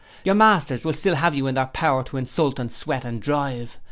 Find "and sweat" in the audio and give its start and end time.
2.57-3.05